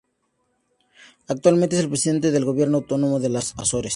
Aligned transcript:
Actualmente 1.27 1.75
es 1.75 1.83
el 1.83 1.87
presidente 1.89 2.31
del 2.31 2.43
gobierno 2.43 2.77
autónomo 2.77 3.19
de 3.19 3.29
las 3.29 3.53
Azores. 3.59 3.89